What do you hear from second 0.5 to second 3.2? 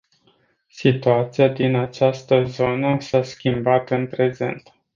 Situația din această zonă